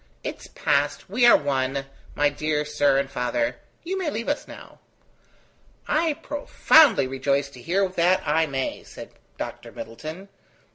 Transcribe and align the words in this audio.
It 0.23 0.39
is 0.41 0.47
past, 0.47 1.11
we 1.11 1.27
are 1.27 1.37
one, 1.37 1.85
my 2.15 2.29
dear 2.29 2.65
sir 2.65 2.97
and 2.97 3.07
father. 3.07 3.57
You 3.83 3.99
may 3.99 4.09
leave 4.09 4.29
us 4.29 4.47
now." 4.47 4.79
"I 5.87 6.13
profoundly 6.13 7.05
rejoice 7.05 7.51
to 7.51 7.61
hear 7.61 7.87
that 7.87 8.23
I 8.27 8.47
may," 8.47 8.81
said 8.81 9.11
Dr. 9.37 9.71
Middleton. 9.71 10.29